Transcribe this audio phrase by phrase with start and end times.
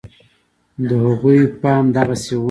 [0.87, 2.39] د هغوی فهم دغسې و.